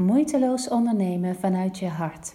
[0.00, 2.34] Moeiteloos ondernemen vanuit je hart.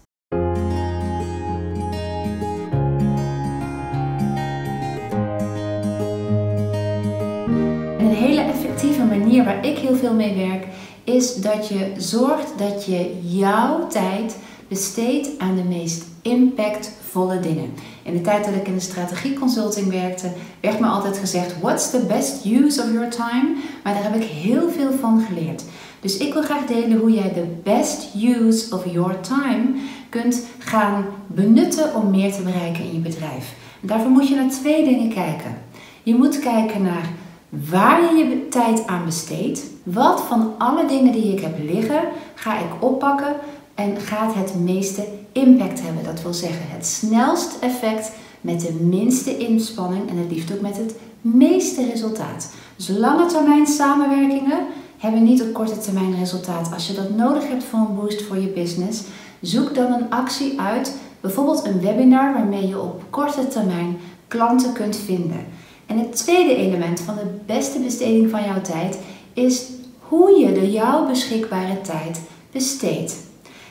[8.00, 10.68] Een hele effectieve manier waar ik heel veel mee werk,
[11.04, 14.38] is dat je zorgt dat je jouw tijd
[14.68, 17.74] besteedt aan de meest impactvolle dingen.
[18.04, 20.32] In de tijd dat ik in de strategieconsulting werkte,
[20.62, 23.56] werd me altijd gezegd: What's the best use of your time?
[23.84, 25.64] Maar daar heb ik heel veel van geleerd.
[26.08, 29.66] Dus ik wil graag delen hoe jij de best use of your time
[30.10, 33.56] kunt gaan benutten om meer te bereiken in je bedrijf.
[33.82, 35.58] En daarvoor moet je naar twee dingen kijken.
[36.04, 37.10] Je moet kijken naar
[37.50, 39.64] waar je je tijd aan besteedt.
[39.84, 42.02] Wat van alle dingen die ik heb liggen,
[42.36, 43.36] ga ik oppakken
[43.76, 46.04] en gaat het meeste impact hebben.
[46.04, 50.78] Dat wil zeggen het snelste effect met de minste inspanning en het liefst ook met
[50.78, 52.54] het meeste resultaat.
[52.76, 54.60] Dus lange termijn samenwerkingen
[54.98, 56.74] hebben niet op korte termijn resultaat.
[56.74, 59.02] Als je dat nodig hebt voor een boost voor je business,
[59.42, 60.96] zoek dan een actie uit.
[61.22, 65.46] Bijvoorbeeld een webinar waarmee je op korte termijn klanten kunt vinden.
[65.86, 69.00] En het tweede element van de beste besteding van jouw tijd
[69.34, 69.66] is
[70.00, 72.22] hoe je de jouw beschikbare tijd
[72.52, 73.16] besteedt.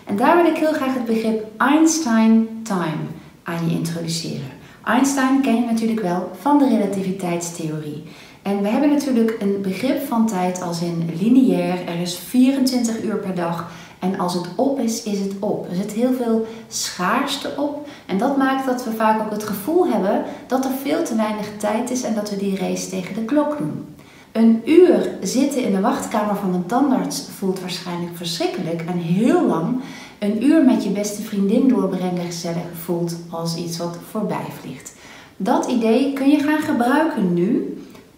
[0.05, 3.05] En daar wil ik heel graag het begrip Einstein Time
[3.43, 4.50] aan je introduceren.
[4.84, 8.03] Einstein ken je natuurlijk wel van de relativiteitstheorie.
[8.47, 11.89] En we hebben natuurlijk een begrip van tijd als in lineair.
[11.89, 13.70] Er is 24 uur per dag.
[13.98, 15.69] En als het op is, is het op.
[15.70, 17.88] Er zit heel veel schaarste op.
[18.06, 21.47] En dat maakt dat we vaak ook het gevoel hebben dat er veel te weinig
[21.58, 23.94] tijd is en dat we die race tegen de klok doen.
[24.33, 29.81] Een uur zitten in de wachtkamer van een tandarts voelt waarschijnlijk verschrikkelijk en heel lang.
[30.19, 34.92] Een uur met je beste vriendin doorbrengen gezellig voelt als iets wat voorbij vliegt.
[35.36, 37.77] Dat idee kun je gaan gebruiken nu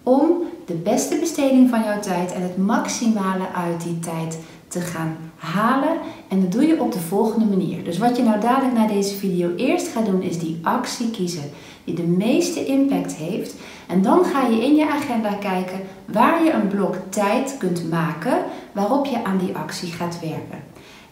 [0.08, 5.16] om de beste besteding van jouw tijd en het maximale uit die tijd te gaan
[5.36, 5.98] halen.
[6.28, 7.84] En dat doe je op de volgende manier.
[7.84, 11.50] Dus wat je nou dadelijk na deze video eerst gaat doen, is die actie kiezen
[11.84, 13.54] die de meeste impact heeft.
[13.86, 15.80] En dan ga je in je agenda kijken
[16.12, 18.38] waar je een blok tijd kunt maken
[18.72, 20.62] waarop je aan die actie gaat werken.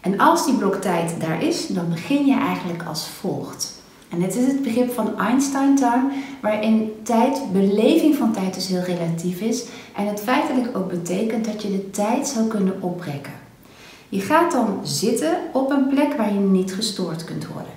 [0.01, 3.76] En als die blok tijd daar is, dan begin je eigenlijk als volgt.
[4.09, 9.41] En dit is het begrip van Einstein-time, waarin tijd, beleving van tijd dus heel relatief
[9.41, 9.65] is.
[9.95, 13.33] En het feitelijk ook betekent dat je de tijd zou kunnen oprekken.
[14.09, 17.71] Je gaat dan zitten op een plek waar je niet gestoord kunt worden.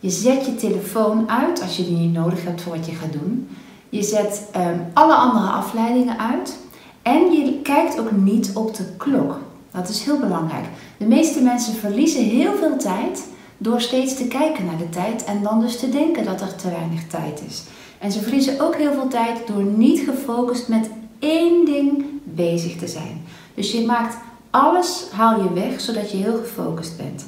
[0.00, 3.12] Je zet je telefoon uit als je die niet nodig hebt voor wat je gaat
[3.12, 3.48] doen.
[3.88, 6.58] Je zet um, alle andere afleidingen uit.
[7.02, 9.38] En je kijkt ook niet op de klok.
[9.70, 10.64] Dat is heel belangrijk.
[10.96, 13.26] De meeste mensen verliezen heel veel tijd
[13.58, 16.70] door steeds te kijken naar de tijd en dan dus te denken dat er te
[16.70, 17.62] weinig tijd is.
[17.98, 22.86] En ze verliezen ook heel veel tijd door niet gefocust met één ding bezig te
[22.86, 23.24] zijn.
[23.54, 24.16] Dus je maakt
[24.50, 27.26] alles, haal je weg, zodat je heel gefocust bent.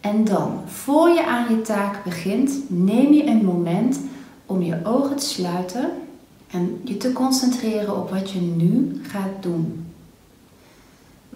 [0.00, 4.00] En dan, voor je aan je taak begint, neem je een moment
[4.46, 5.90] om je ogen te sluiten
[6.50, 9.86] en je te concentreren op wat je nu gaat doen.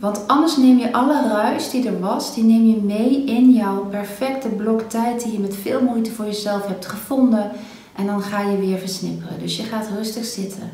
[0.01, 3.85] Want anders neem je alle ruis die er was, die neem je mee in jouw
[3.85, 7.51] perfecte blok tijd die je met veel moeite voor jezelf hebt gevonden.
[7.97, 9.39] En dan ga je weer versnipperen.
[9.39, 10.71] Dus je gaat rustig zitten.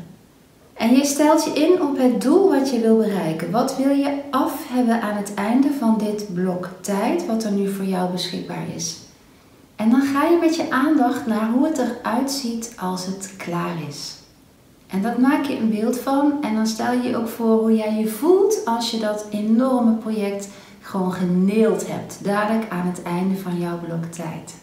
[0.73, 3.51] En je stelt je in op het doel wat je wil bereiken.
[3.51, 7.69] Wat wil je af hebben aan het einde van dit blok tijd, wat er nu
[7.69, 8.97] voor jou beschikbaar is?
[9.75, 13.75] En dan ga je met je aandacht naar hoe het eruit ziet als het klaar
[13.87, 14.15] is.
[14.87, 17.75] En dat maak je een beeld van en dan stel je je ook voor hoe
[17.75, 20.47] jij je voelt als je dat enorme project
[20.81, 24.55] gewoon geneeld hebt, dadelijk aan het einde van jouw blok tijd.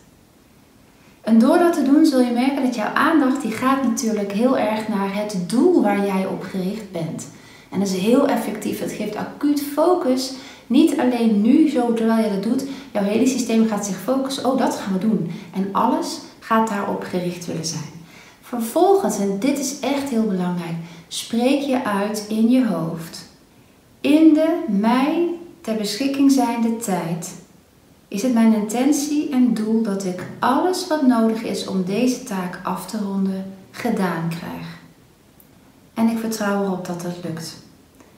[1.20, 4.58] En door dat te doen zul je merken dat jouw aandacht die gaat natuurlijk heel
[4.58, 7.28] erg naar het doel waar jij op gericht bent.
[7.70, 8.80] En dat is heel effectief.
[8.80, 10.32] Het geeft acuut focus.
[10.66, 12.64] Niet alleen nu, zo terwijl je dat doet.
[12.92, 14.50] Jouw hele systeem gaat zich focussen.
[14.50, 15.30] Oh, dat gaan we doen.
[15.54, 17.94] En alles gaat daarop gericht willen zijn.
[18.60, 20.76] Vervolgens, en dit is echt heel belangrijk,
[21.09, 23.28] spreek je uit in je hoofd.
[24.00, 25.28] In de mij
[25.60, 27.34] ter beschikking zijnde tijd
[28.09, 32.60] is het mijn intentie en doel dat ik alles wat nodig is om deze taak
[32.62, 34.78] af te ronden gedaan krijg.
[35.95, 37.56] En ik vertrouw erop dat het lukt.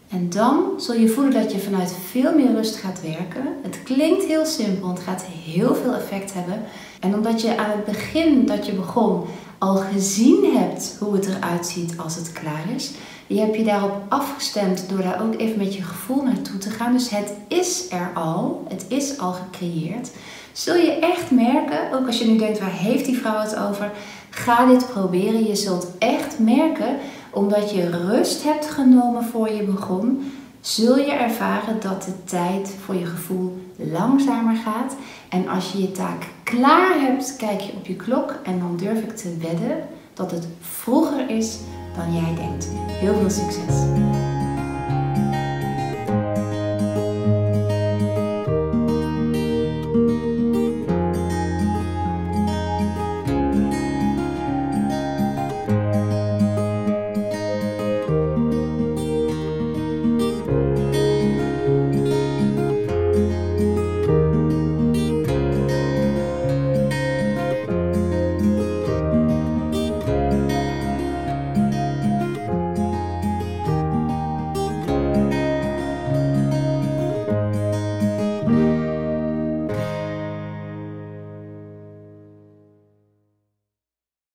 [0.09, 3.43] En dan zul je voelen dat je vanuit veel meer rust gaat werken.
[3.63, 6.63] Het klinkt heel simpel, het gaat heel veel effect hebben.
[7.01, 9.25] En omdat je aan het begin dat je begon
[9.59, 12.91] al gezien hebt hoe het eruit ziet als het klaar is,
[13.27, 16.93] je hebt je daarop afgestemd door daar ook even met je gevoel naartoe te gaan.
[16.93, 20.11] Dus het is er al, het is al gecreëerd.
[20.53, 23.93] Zul je echt merken, ook als je nu denkt waar heeft die vrouw het over,
[24.31, 25.47] ga dit proberen.
[25.47, 26.97] Je zult echt merken,
[27.31, 30.33] omdat je rust hebt genomen voor je begon,
[30.67, 34.97] zul je ervaren dat de tijd voor je gevoel langzamer gaat.
[35.29, 39.03] En als je je taak klaar hebt, kijk je op je klok en dan durf
[39.03, 41.59] ik te wedden dat het vroeger is
[41.97, 42.69] dan jij denkt.
[42.91, 43.75] Heel veel succes!